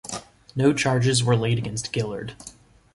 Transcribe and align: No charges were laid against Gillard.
No 0.55 0.73
charges 0.73 1.23
were 1.23 1.35
laid 1.35 1.59
against 1.59 1.93
Gillard. 1.93 2.33